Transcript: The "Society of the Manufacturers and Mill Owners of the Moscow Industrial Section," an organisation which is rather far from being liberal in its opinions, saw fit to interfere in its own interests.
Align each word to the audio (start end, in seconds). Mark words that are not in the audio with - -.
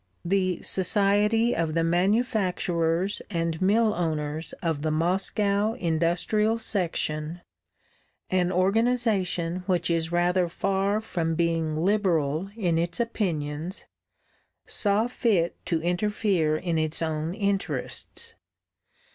The 0.25 0.63
"Society 0.63 1.55
of 1.55 1.75
the 1.75 1.83
Manufacturers 1.83 3.21
and 3.29 3.61
Mill 3.61 3.93
Owners 3.93 4.53
of 4.53 4.81
the 4.81 4.89
Moscow 4.89 5.73
Industrial 5.75 6.57
Section," 6.57 7.41
an 8.31 8.51
organisation 8.51 9.57
which 9.67 9.91
is 9.91 10.11
rather 10.11 10.49
far 10.49 11.01
from 11.01 11.35
being 11.35 11.75
liberal 11.75 12.49
in 12.57 12.79
its 12.79 12.99
opinions, 12.99 13.85
saw 14.65 15.05
fit 15.05 15.55
to 15.67 15.79
interfere 15.83 16.57
in 16.57 16.79
its 16.79 17.03
own 17.03 17.35
interests. 17.35 18.33